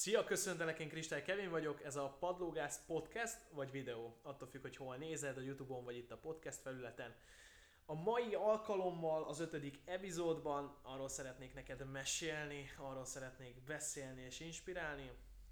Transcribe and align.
Szia, 0.00 0.24
köszöntelek, 0.24 0.78
én 0.78 0.88
Kristály 0.88 1.22
Kevin 1.22 1.50
vagyok, 1.50 1.84
ez 1.84 1.96
a 1.96 2.16
Padlógász 2.18 2.84
podcast 2.86 3.38
vagy 3.50 3.70
videó, 3.70 4.20
attól 4.22 4.48
függ, 4.48 4.62
hogy 4.62 4.76
hol 4.76 4.96
nézed, 4.96 5.36
a 5.36 5.40
Youtube-on 5.40 5.84
vagy 5.84 5.96
itt 5.96 6.10
a 6.10 6.16
podcast 6.16 6.60
felületen. 6.60 7.14
A 7.84 7.94
mai 7.94 8.34
alkalommal, 8.34 9.24
az 9.24 9.40
ötödik 9.40 9.80
epizódban 9.84 10.78
arról 10.82 11.08
szeretnék 11.08 11.54
neked 11.54 11.90
mesélni, 11.90 12.70
arról 12.76 13.04
szeretnék 13.04 13.64
beszélni 13.64 14.22
és 14.22 14.40
inspirálni, 14.40 15.10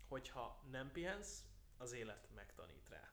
hogyha 0.08 0.62
nem 0.71 0.93
pihensz, 0.93 1.43
az 1.79 1.93
élet 1.93 2.29
megtanít 2.35 2.89
rá. 2.89 3.11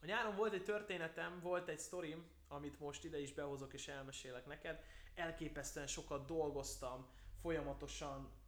A 0.00 0.06
nyáron 0.06 0.36
volt 0.36 0.52
egy 0.52 0.64
történetem, 0.64 1.40
volt 1.40 1.68
egy 1.68 1.78
sztorim, 1.78 2.30
amit 2.48 2.80
most 2.80 3.04
ide 3.04 3.20
is 3.20 3.32
behozok 3.32 3.72
és 3.72 3.88
elmesélek 3.88 4.46
neked. 4.46 4.82
Elképesztően 5.14 5.86
sokat 5.86 6.26
dolgoztam, 6.26 7.08
folyamatosan 7.40 8.44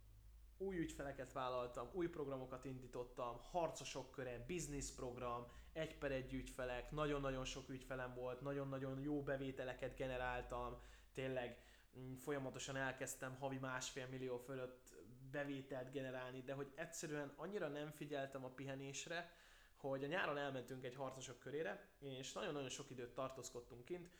új 0.58 0.78
ügyfeleket 0.78 1.32
vállaltam, 1.32 1.88
új 1.92 2.08
programokat 2.08 2.64
indítottam, 2.64 3.40
harcosok 3.50 4.10
köre, 4.10 4.44
business 4.46 4.90
program, 4.90 5.46
egy 5.72 5.98
per 5.98 6.12
egy 6.12 6.32
ügyfelek, 6.32 6.90
nagyon-nagyon 6.90 7.44
sok 7.44 7.68
ügyfelem 7.68 8.14
volt, 8.14 8.40
nagyon-nagyon 8.40 9.00
jó 9.00 9.22
bevételeket 9.22 9.96
generáltam, 9.96 10.80
tényleg 11.12 11.62
mm, 11.98 12.14
folyamatosan 12.14 12.76
elkezdtem 12.76 13.36
havi 13.36 13.58
másfél 13.58 14.06
millió 14.06 14.36
fölött 14.36 14.94
bevételt 15.30 15.90
generálni, 15.92 16.42
de 16.42 16.52
hogy 16.52 16.72
egyszerűen 16.74 17.32
annyira 17.36 17.68
nem 17.68 17.90
figyeltem 17.90 18.44
a 18.44 18.48
pihenésre, 18.48 19.32
hogy 19.76 20.04
a 20.04 20.06
nyáron 20.06 20.38
elmentünk 20.38 20.84
egy 20.84 20.94
harcosok 20.94 21.38
körére, 21.38 21.88
és 21.98 22.32
nagyon-nagyon 22.32 22.68
sok 22.68 22.90
időt 22.90 23.14
tartózkodtunk 23.14 23.84
kint, 23.84 24.10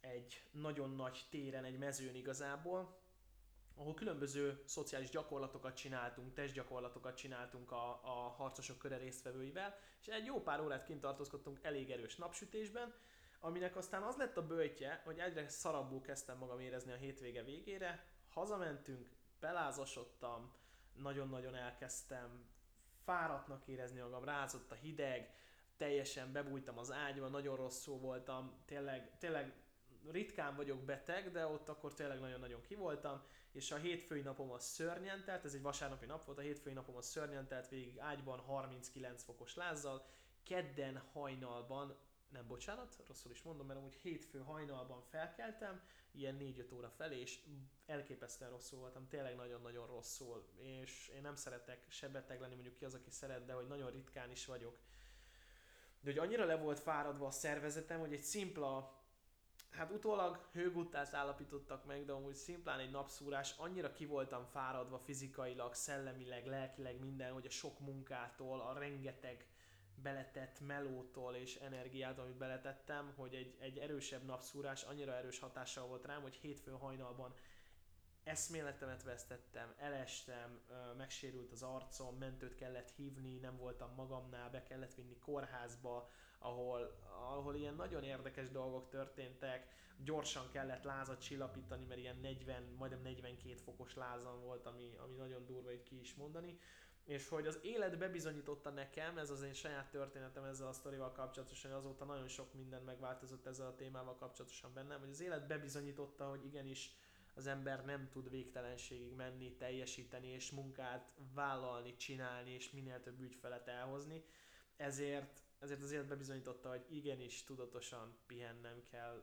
egy 0.00 0.42
nagyon 0.50 0.94
nagy 0.94 1.26
téren, 1.30 1.64
egy 1.64 1.78
mezőn 1.78 2.14
igazából, 2.14 2.99
ahol 3.74 3.94
különböző 3.94 4.62
szociális 4.64 5.10
gyakorlatokat 5.10 5.76
csináltunk, 5.76 6.32
testgyakorlatokat 6.32 7.16
csináltunk 7.16 7.70
a, 7.70 8.00
a 8.02 8.28
harcosok 8.28 8.78
köre 8.78 8.96
résztvevőivel, 8.96 9.78
és 10.00 10.06
egy 10.06 10.24
jó 10.24 10.42
pár 10.42 10.60
órát 10.60 10.84
kint 10.84 11.00
tartózkodtunk 11.00 11.58
elég 11.62 11.90
erős 11.90 12.16
napsütésben, 12.16 12.94
aminek 13.40 13.76
aztán 13.76 14.02
az 14.02 14.16
lett 14.16 14.36
a 14.36 14.46
bőjtje, 14.46 15.00
hogy 15.04 15.18
egyre 15.18 15.48
szarabbul 15.48 16.00
kezdtem 16.00 16.38
magam 16.38 16.60
érezni 16.60 16.92
a 16.92 16.96
hétvége 16.96 17.42
végére, 17.42 18.04
hazamentünk, 18.28 19.10
belázasodtam, 19.40 20.52
nagyon-nagyon 20.94 21.54
elkezdtem 21.54 22.48
fáradtnak 23.04 23.66
érezni 23.66 24.00
magam, 24.00 24.24
rázott 24.24 24.72
a 24.72 24.74
hideg, 24.74 25.34
teljesen 25.76 26.32
bebújtam 26.32 26.78
az 26.78 26.92
ágyba, 26.92 27.28
nagyon 27.28 27.56
rosszul 27.56 27.98
voltam, 27.98 28.62
tényleg, 28.66 29.18
tényleg 29.18 29.54
ritkán 30.10 30.56
vagyok 30.56 30.84
beteg, 30.84 31.30
de 31.30 31.46
ott 31.46 31.68
akkor 31.68 31.94
tényleg 31.94 32.20
nagyon-nagyon 32.20 32.62
kivoltam, 32.62 33.22
és 33.52 33.70
a 33.70 33.76
hétfői 33.76 34.20
napom 34.20 34.50
az 34.50 34.64
szörnyen 34.64 35.24
telt, 35.24 35.44
ez 35.44 35.54
egy 35.54 35.62
vasárnapi 35.62 36.06
nap 36.06 36.24
volt, 36.24 36.38
a 36.38 36.42
hétfői 36.42 36.72
napom 36.72 36.96
az 36.96 37.06
szörnyen 37.06 37.46
telt 37.46 37.68
végig 37.68 37.98
ágyban 37.98 38.38
39 38.38 39.22
fokos 39.22 39.54
lázzal, 39.54 40.06
kedden 40.42 41.02
hajnalban, 41.12 41.96
nem 42.28 42.46
bocsánat, 42.46 42.96
rosszul 43.06 43.30
is 43.30 43.42
mondom, 43.42 43.66
mert 43.66 43.78
amúgy 43.78 43.94
hétfő 43.94 44.38
hajnalban 44.38 45.02
felkeltem, 45.02 45.82
ilyen 46.10 46.36
4-5 46.40 46.74
óra 46.74 46.90
felé, 46.90 47.20
és 47.20 47.38
elképesztően 47.86 48.50
rosszul 48.50 48.78
voltam, 48.78 49.08
tényleg 49.08 49.36
nagyon-nagyon 49.36 49.86
rosszul, 49.86 50.48
és 50.56 51.08
én 51.14 51.20
nem 51.20 51.36
szeretek 51.36 51.86
se 51.88 52.08
beteg 52.08 52.40
lenni, 52.40 52.54
mondjuk 52.54 52.74
ki 52.74 52.84
az, 52.84 52.94
aki 52.94 53.10
szeret, 53.10 53.44
de 53.44 53.52
hogy 53.52 53.66
nagyon 53.66 53.90
ritkán 53.90 54.30
is 54.30 54.46
vagyok. 54.46 54.78
De 56.00 56.10
hogy 56.10 56.18
annyira 56.18 56.44
le 56.44 56.56
volt 56.56 56.80
fáradva 56.80 57.26
a 57.26 57.30
szervezetem, 57.30 58.00
hogy 58.00 58.12
egy 58.12 58.22
szimpla 58.22 58.99
Hát 59.70 59.90
utólag 59.90 60.48
hőguttát 60.52 61.14
állapítottak 61.14 61.84
meg, 61.84 62.04
de 62.04 62.12
amúgy 62.12 62.34
szimplán 62.34 62.78
egy 62.78 62.90
napszúrás, 62.90 63.54
annyira 63.58 63.92
ki 63.92 64.06
voltam 64.06 64.44
fáradva 64.44 64.98
fizikailag, 64.98 65.74
szellemileg, 65.74 66.46
lelkileg 66.46 67.00
minden, 67.00 67.32
hogy 67.32 67.46
a 67.46 67.50
sok 67.50 67.80
munkától, 67.80 68.60
a 68.60 68.78
rengeteg 68.78 69.46
beletett 70.02 70.60
melótól 70.60 71.34
és 71.34 71.54
energiát, 71.56 72.18
amit 72.18 72.36
beletettem, 72.36 73.12
hogy 73.16 73.34
egy, 73.34 73.56
egy 73.58 73.78
erősebb 73.78 74.24
napszúrás 74.24 74.82
annyira 74.82 75.14
erős 75.14 75.38
hatással 75.38 75.86
volt 75.86 76.06
rám, 76.06 76.22
hogy 76.22 76.34
hétfő 76.34 76.70
hajnalban 76.70 77.34
eszméletemet 78.24 79.02
vesztettem, 79.02 79.74
elestem, 79.78 80.60
megsérült 80.96 81.52
az 81.52 81.62
arcom, 81.62 82.16
mentőt 82.16 82.54
kellett 82.54 82.90
hívni, 82.90 83.38
nem 83.38 83.56
voltam 83.56 83.94
magamnál, 83.94 84.50
be 84.50 84.62
kellett 84.62 84.94
vinni 84.94 85.18
kórházba, 85.18 86.10
ahol, 86.38 86.98
ahol 87.20 87.54
ilyen 87.54 87.74
nagyon 87.74 88.02
érdekes 88.02 88.50
dolgok 88.50 88.88
történtek, 88.88 89.74
gyorsan 90.04 90.48
kellett 90.50 90.84
lázat 90.84 91.20
csillapítani, 91.20 91.84
mert 91.84 92.00
ilyen 92.00 92.16
40, 92.16 92.62
majdnem 92.78 93.02
42 93.02 93.54
fokos 93.54 93.94
lázam 93.94 94.40
volt, 94.40 94.66
ami, 94.66 94.96
ami 94.96 95.16
nagyon 95.16 95.46
durva 95.46 95.72
így 95.72 95.82
ki 95.82 96.00
is 96.00 96.14
mondani. 96.14 96.58
És 97.04 97.28
hogy 97.28 97.46
az 97.46 97.58
élet 97.62 97.98
bebizonyította 97.98 98.70
nekem, 98.70 99.18
ez 99.18 99.30
az 99.30 99.42
én 99.42 99.52
saját 99.52 99.90
történetem 99.90 100.44
ezzel 100.44 100.68
a 100.68 100.72
sztorival 100.72 101.12
kapcsolatosan, 101.12 101.72
azóta 101.72 102.04
nagyon 102.04 102.28
sok 102.28 102.54
minden 102.54 102.82
megváltozott 102.82 103.46
ezzel 103.46 103.66
a 103.66 103.74
témával 103.74 104.16
kapcsolatosan 104.16 104.74
bennem, 104.74 105.00
hogy 105.00 105.10
az 105.10 105.20
élet 105.20 105.46
bebizonyította, 105.46 106.28
hogy 106.28 106.44
igenis 106.44 106.94
az 107.40 107.46
ember 107.46 107.84
nem 107.84 108.08
tud 108.12 108.30
végtelenségig 108.30 109.12
menni, 109.12 109.56
teljesíteni 109.56 110.28
és 110.28 110.50
munkát 110.50 111.10
vállalni, 111.34 111.96
csinálni 111.96 112.50
és 112.50 112.70
minél 112.70 113.00
több 113.00 113.20
ügyfelet 113.20 113.68
elhozni. 113.68 114.24
Ezért, 114.76 115.42
ezért 115.58 115.82
az 115.82 115.92
élet 115.92 116.06
bebizonyította, 116.06 116.68
hogy 116.68 116.84
igenis 116.88 117.44
tudatosan 117.44 118.16
pihennem 118.26 118.82
kell, 118.90 119.22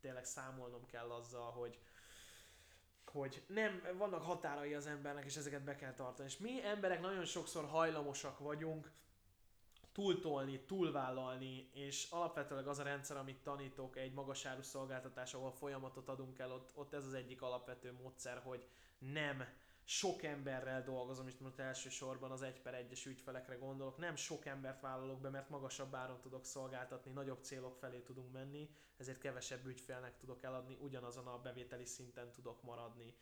tényleg 0.00 0.24
számolnom 0.24 0.86
kell 0.86 1.10
azzal, 1.10 1.50
hogy, 1.50 1.78
hogy 3.04 3.42
nem, 3.46 3.82
vannak 3.98 4.22
határai 4.22 4.74
az 4.74 4.86
embernek, 4.86 5.24
és 5.24 5.36
ezeket 5.36 5.62
be 5.62 5.76
kell 5.76 5.94
tartani. 5.94 6.28
És 6.28 6.38
mi 6.38 6.64
emberek 6.64 7.00
nagyon 7.00 7.24
sokszor 7.24 7.64
hajlamosak 7.64 8.38
vagyunk 8.38 8.90
túltolni, 9.96 10.60
túlvállalni, 10.60 11.70
és 11.72 12.06
alapvetőleg 12.10 12.66
az 12.66 12.78
a 12.78 12.82
rendszer, 12.82 13.16
amit 13.16 13.42
tanítok 13.42 13.96
egy 13.96 14.12
magasáru 14.12 14.62
szolgáltatás, 14.62 15.34
ahol 15.34 15.50
folyamatot 15.52 16.08
adunk 16.08 16.38
el, 16.38 16.52
ott, 16.52 16.70
ott 16.74 16.94
ez 16.94 17.06
az 17.06 17.14
egyik 17.14 17.42
alapvető 17.42 17.92
módszer, 17.92 18.40
hogy 18.44 18.66
nem 18.98 19.44
sok 19.84 20.22
emberrel 20.22 20.82
dolgozom, 20.82 21.26
és 21.26 21.38
most 21.38 21.58
elsősorban 21.58 22.30
az 22.30 22.42
egy 22.42 22.60
per 22.60 22.74
egyes 22.74 23.06
ügyfelekre 23.06 23.54
gondolok, 23.54 23.96
nem 23.96 24.16
sok 24.16 24.46
embert 24.46 24.80
vállalok 24.80 25.20
be, 25.20 25.28
mert 25.28 25.48
magasabb 25.48 25.94
áron 25.94 26.20
tudok 26.20 26.44
szolgáltatni, 26.44 27.10
nagyobb 27.10 27.42
célok 27.42 27.76
felé 27.76 27.98
tudunk 27.98 28.32
menni, 28.32 28.70
ezért 28.96 29.18
kevesebb 29.18 29.66
ügyfélnek 29.66 30.16
tudok 30.16 30.42
eladni, 30.42 30.76
ugyanazon 30.80 31.26
a 31.26 31.40
bevételi 31.40 31.84
szinten 31.84 32.32
tudok 32.32 32.62
maradni. 32.62 33.14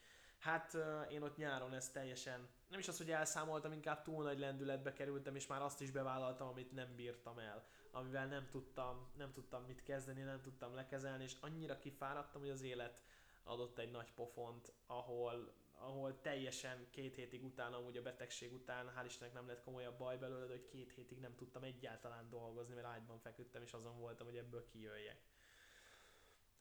Hát 0.45 0.77
én 1.11 1.23
ott 1.23 1.37
nyáron 1.37 1.75
ezt 1.75 1.93
teljesen, 1.93 2.49
nem 2.69 2.79
is 2.79 2.89
az, 2.89 2.97
hogy 2.97 3.11
elszámoltam, 3.11 3.73
inkább 3.73 4.03
túl 4.03 4.25
nagy 4.25 4.39
lendületbe 4.39 4.93
kerültem, 4.93 5.35
és 5.37 5.47
már 5.47 5.63
azt 5.63 5.81
is 5.81 5.91
bevállaltam, 5.91 6.49
amit 6.49 6.73
nem 6.73 6.95
bírtam 6.97 7.39
el, 7.39 7.67
amivel 7.91 8.27
nem 8.27 8.49
tudtam, 8.51 9.13
nem 9.17 9.33
tudtam 9.33 9.65
mit 9.65 9.83
kezdeni, 9.83 10.23
nem 10.23 10.41
tudtam 10.41 10.75
lekezelni, 10.75 11.25
és 11.25 11.37
annyira 11.41 11.79
kifáradtam, 11.79 12.41
hogy 12.41 12.51
az 12.51 12.63
élet 12.63 13.03
adott 13.45 13.79
egy 13.79 13.91
nagy 13.91 14.13
pofont, 14.13 14.73
ahol, 14.87 15.55
ahol 15.79 16.21
teljesen 16.21 16.87
két 16.91 17.15
hétig 17.15 17.45
utána, 17.45 17.77
amúgy 17.77 17.97
a 17.97 18.03
betegség 18.03 18.53
után, 18.53 18.93
hál' 18.97 19.05
Istennek 19.07 19.35
nem 19.35 19.47
lett 19.47 19.63
komolyabb 19.63 19.99
baj 19.99 20.17
belőle, 20.17 20.47
de 20.47 20.53
hogy 20.53 20.67
két 20.67 20.93
hétig 20.93 21.21
nem 21.21 21.35
tudtam 21.35 21.63
egyáltalán 21.63 22.29
dolgozni, 22.31 22.75
mert 22.75 22.87
ágyban 22.87 23.19
feküdtem, 23.19 23.63
és 23.63 23.73
azon 23.73 23.99
voltam, 23.99 24.27
hogy 24.27 24.37
ebből 24.37 24.67
kijöjjek. 24.67 25.19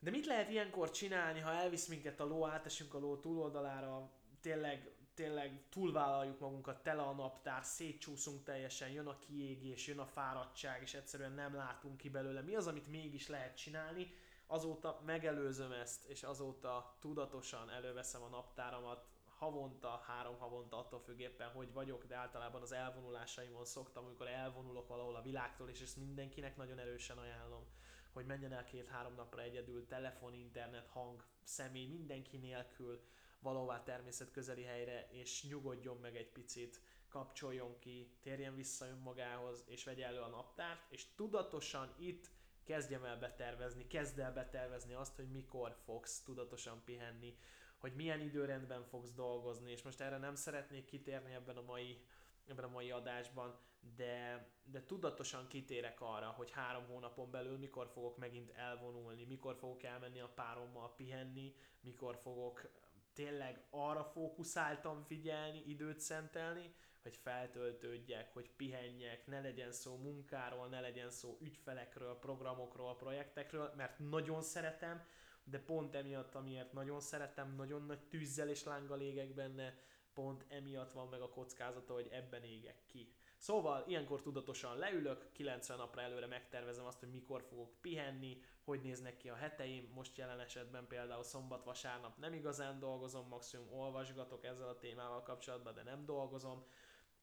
De 0.03 0.09
mit 0.09 0.25
lehet 0.25 0.49
ilyenkor 0.49 0.91
csinálni, 0.91 1.39
ha 1.39 1.51
elvisz 1.51 1.87
minket 1.87 2.19
a 2.19 2.25
ló, 2.25 2.45
átesünk 2.45 2.93
a 2.93 2.99
ló 2.99 3.17
túloldalára, 3.17 4.11
tényleg, 4.41 4.91
tényleg 5.13 5.63
túlvállaljuk 5.69 6.39
magunkat, 6.39 6.83
tele 6.83 7.01
a 7.01 7.13
naptár, 7.13 7.63
szétcsúszunk 7.63 8.43
teljesen, 8.43 8.89
jön 8.89 9.07
a 9.07 9.19
kiégés, 9.19 9.87
jön 9.87 9.99
a 9.99 10.05
fáradtság, 10.05 10.81
és 10.81 10.93
egyszerűen 10.93 11.31
nem 11.31 11.55
látunk 11.55 11.97
ki 11.97 12.09
belőle. 12.09 12.41
Mi 12.41 12.55
az, 12.55 12.67
amit 12.67 12.87
mégis 12.87 13.27
lehet 13.27 13.57
csinálni? 13.57 14.15
Azóta 14.47 15.01
megelőzöm 15.05 15.71
ezt, 15.71 16.05
és 16.05 16.23
azóta 16.23 16.97
tudatosan 16.99 17.69
előveszem 17.69 18.21
a 18.21 18.27
naptáramat, 18.27 19.05
havonta, 19.37 20.03
három 20.07 20.37
havonta, 20.37 20.77
attól 20.77 20.99
függ 20.99 21.41
hogy 21.53 21.73
vagyok, 21.73 22.05
de 22.05 22.15
általában 22.15 22.61
az 22.61 22.71
elvonulásaimon 22.71 23.65
szoktam, 23.65 24.05
amikor 24.05 24.27
elvonulok 24.27 24.87
valahol 24.87 25.15
a 25.15 25.21
világtól, 25.21 25.69
és 25.69 25.81
ezt 25.81 25.97
mindenkinek 25.97 26.57
nagyon 26.57 26.79
erősen 26.79 27.17
ajánlom 27.17 27.65
hogy 28.13 28.25
menjen 28.25 28.53
el 28.53 28.63
két-három 28.63 29.13
napra 29.15 29.41
egyedül, 29.41 29.87
telefon, 29.87 30.33
internet, 30.33 30.87
hang, 30.87 31.23
személy, 31.43 31.85
mindenki 31.85 32.37
nélkül 32.37 33.01
valahová 33.39 33.83
természet 33.83 34.31
közeli 34.31 34.63
helyre, 34.63 35.07
és 35.11 35.43
nyugodjon 35.43 35.97
meg 35.97 36.15
egy 36.15 36.31
picit, 36.31 36.81
kapcsoljon 37.07 37.79
ki, 37.79 38.17
térjen 38.21 38.55
vissza 38.55 38.87
önmagához, 38.87 39.63
és 39.67 39.83
vegye 39.83 40.05
elő 40.05 40.19
a 40.19 40.27
naptárt, 40.27 40.81
és 40.89 41.05
tudatosan 41.15 41.93
itt 41.97 42.29
kezdjem 42.63 43.03
el 43.03 43.17
betervezni, 43.17 43.87
kezd 43.87 44.19
el 44.19 44.33
betervezni 44.33 44.93
azt, 44.93 45.15
hogy 45.15 45.31
mikor 45.31 45.75
fogsz 45.85 46.21
tudatosan 46.21 46.81
pihenni, 46.85 47.37
hogy 47.77 47.95
milyen 47.95 48.19
időrendben 48.19 48.83
fogsz 48.83 49.13
dolgozni, 49.13 49.71
és 49.71 49.81
most 49.81 50.01
erre 50.01 50.17
nem 50.17 50.35
szeretnék 50.35 50.85
kitérni 50.85 51.33
ebben 51.33 51.57
a 51.57 51.61
mai 51.61 52.01
ebben 52.47 52.63
a 52.63 52.69
mai 52.69 52.91
adásban, 52.91 53.59
de, 53.95 54.47
de 54.63 54.85
tudatosan 54.85 55.47
kitérek 55.47 56.01
arra, 56.01 56.27
hogy 56.27 56.51
három 56.51 56.85
hónapon 56.85 57.31
belül 57.31 57.57
mikor 57.57 57.87
fogok 57.87 58.17
megint 58.17 58.51
elvonulni, 58.51 59.25
mikor 59.25 59.55
fogok 59.55 59.83
elmenni 59.83 60.19
a 60.19 60.33
párommal 60.35 60.95
pihenni, 60.95 61.55
mikor 61.81 62.15
fogok 62.15 62.69
tényleg 63.13 63.65
arra 63.69 64.03
fókuszáltam 64.03 65.03
figyelni, 65.03 65.63
időt 65.65 65.99
szentelni, 65.99 66.73
hogy 67.01 67.15
feltöltődjek, 67.15 68.33
hogy 68.33 68.49
pihenjek, 68.49 69.27
ne 69.27 69.41
legyen 69.41 69.71
szó 69.71 69.97
munkáról, 69.97 70.67
ne 70.67 70.79
legyen 70.79 71.09
szó 71.09 71.37
ügyfelekről, 71.41 72.19
programokról, 72.19 72.95
projektekről, 72.95 73.73
mert 73.75 73.99
nagyon 73.99 74.41
szeretem, 74.41 75.05
de 75.43 75.59
pont 75.59 75.95
emiatt, 75.95 76.35
amiért 76.35 76.73
nagyon 76.73 76.99
szeretem, 76.99 77.55
nagyon 77.55 77.85
nagy 77.85 78.07
tűzzel 78.07 78.49
és 78.49 78.63
lánggal 78.63 79.01
égek 79.01 79.33
benne, 79.33 79.77
pont 80.13 80.45
emiatt 80.49 80.91
van 80.91 81.07
meg 81.07 81.21
a 81.21 81.29
kockázata, 81.29 81.93
hogy 81.93 82.07
ebben 82.11 82.43
égek 82.43 82.85
ki. 82.85 83.13
Szóval 83.37 83.83
ilyenkor 83.87 84.21
tudatosan 84.21 84.77
leülök, 84.77 85.31
90 85.31 85.77
napra 85.77 86.01
előre 86.01 86.27
megtervezem 86.27 86.85
azt, 86.85 86.99
hogy 86.99 87.11
mikor 87.11 87.41
fogok 87.41 87.81
pihenni, 87.81 88.41
hogy 88.63 88.81
néznek 88.81 89.17
ki 89.17 89.29
a 89.29 89.35
heteim, 89.35 89.91
most 89.93 90.17
jelen 90.17 90.39
esetben 90.39 90.87
például 90.87 91.23
szombat-vasárnap 91.23 92.17
nem 92.17 92.33
igazán 92.33 92.79
dolgozom, 92.79 93.27
maximum 93.27 93.73
olvasgatok 93.73 94.45
ezzel 94.45 94.67
a 94.67 94.77
témával 94.77 95.21
kapcsolatban, 95.21 95.73
de 95.73 95.83
nem 95.83 96.05
dolgozom, 96.05 96.65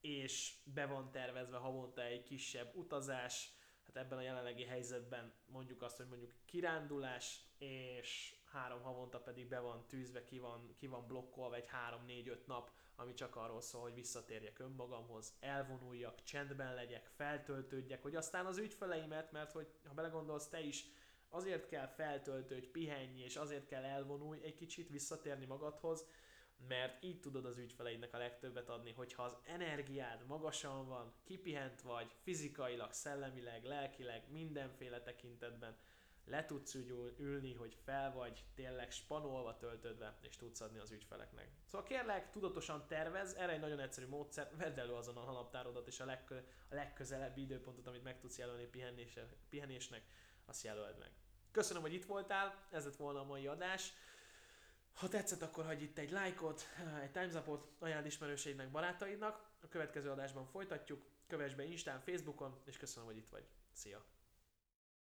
és 0.01 0.55
be 0.75 0.87
van 0.87 1.11
tervezve 1.11 1.57
havonta 1.57 2.03
egy 2.03 2.23
kisebb 2.23 2.77
utazás, 2.77 3.53
hát 3.83 3.97
ebben 3.97 4.19
a 4.19 4.23
jelenlegi 4.23 4.65
helyzetben 4.65 5.33
mondjuk 5.47 5.83
azt, 5.83 5.97
hogy 5.97 6.09
mondjuk 6.09 6.35
kirándulás, 6.45 7.41
és 7.59 8.35
három 8.53 8.83
havonta 8.83 9.21
pedig 9.21 9.49
be 9.49 9.61
van 9.61 9.87
tűzve, 9.87 10.25
ki 10.25 10.39
van, 10.39 10.75
ki 10.77 10.87
van 10.87 11.07
blokkolva 11.07 11.55
egy 11.55 11.67
három-négy-öt 11.67 12.47
nap, 12.47 12.71
ami 12.97 13.15
csak 13.15 13.37
arról 13.37 13.61
szól, 13.61 13.81
hogy 13.81 13.95
visszatérjek 13.95 14.59
önmagamhoz, 14.59 15.35
elvonuljak, 15.41 16.23
csendben 16.23 16.75
legyek, 16.75 17.11
feltöltődjek, 17.17 18.03
hogy 18.03 18.17
aztán 18.17 18.47
az 18.47 18.59
ügyfeleimet, 18.59 19.33
mert 19.33 19.53
hogy 19.53 19.67
ha 19.87 19.95
belegondolsz 19.95 20.49
te 20.49 20.61
is, 20.61 20.85
azért 21.29 21.67
kell 21.67 21.87
feltöltődj, 21.87 22.67
pihenj, 22.67 23.23
és 23.23 23.37
azért 23.37 23.67
kell 23.67 23.85
elvonulj 23.85 24.41
egy 24.43 24.55
kicsit, 24.55 24.89
visszatérni 24.89 25.47
magadhoz, 25.47 26.07
mert 26.69 27.05
így 27.05 27.21
tudod 27.21 27.45
az 27.45 27.59
ügyfeleidnek 27.59 28.15
a 28.15 28.19
legtöbbet 28.19 28.69
adni, 28.69 28.93
hogyha 28.93 29.23
az 29.23 29.37
energiád 29.45 30.27
magasan 30.27 30.89
van, 30.89 31.13
kipihent 31.25 31.83
vagy, 31.83 32.15
fizikailag, 32.23 32.93
szellemileg, 32.93 33.65
lelkileg, 33.65 34.31
mindenféle 34.31 35.03
tekintetben, 35.03 35.77
le 36.25 36.45
tudsz 36.45 36.75
úgy 36.75 37.15
ülni, 37.19 37.55
hogy 37.55 37.77
fel 37.85 38.13
vagy 38.13 38.45
tényleg 38.55 38.91
spanolva 38.91 39.57
töltödve, 39.57 40.19
és 40.21 40.37
tudsz 40.37 40.61
adni 40.61 40.79
az 40.79 40.91
ügyfeleknek. 40.91 41.51
Szóval 41.67 41.87
kérlek, 41.87 42.31
tudatosan 42.31 42.87
tervez, 42.87 43.35
erre 43.35 43.53
egy 43.53 43.61
nagyon 43.61 43.81
egyszerű 43.81 44.07
módszer, 44.07 44.51
vedd 44.57 44.79
elő 44.79 44.93
azon 44.93 45.17
a 45.17 45.33
naptárodat, 45.33 45.87
és 45.87 46.01
a, 46.01 46.05
legkö, 46.05 46.37
a 46.71 46.75
legközelebbi 46.75 47.41
időpontot, 47.41 47.87
amit 47.87 48.03
meg 48.03 48.21
tudsz 48.21 48.39
jelölni 48.39 48.69
pihenésnek, 49.49 50.03
azt 50.45 50.65
jelöld 50.65 50.99
meg. 50.99 51.11
Köszönöm, 51.51 51.83
hogy 51.83 51.93
itt 51.93 52.05
voltál, 52.05 52.67
ez 52.71 52.85
lett 52.85 52.97
volna 52.97 53.21
a 53.21 53.25
mai 53.25 53.47
adás. 53.47 53.93
Ha 54.95 55.09
tetszett, 55.09 55.43
akkor 55.43 55.65
hagyj 55.65 55.83
itt 55.83 55.99
egy 55.99 56.11
lájkot, 56.11 56.63
egy 57.03 57.11
times 57.11 57.35
upot, 57.35 57.69
ajánl 57.79 58.07
ismerőseidnek, 58.07 58.71
barátaidnak. 58.71 59.49
A 59.63 59.69
következő 59.69 60.11
adásban 60.11 60.47
folytatjuk. 60.47 61.03
Kövess 61.27 61.55
be 61.55 61.65
Instán, 61.65 62.01
Facebookon, 62.01 62.61
és 62.65 62.77
köszönöm, 62.77 63.09
hogy 63.09 63.17
itt 63.17 63.29
vagy. 63.29 63.45
Szia! 63.73 64.05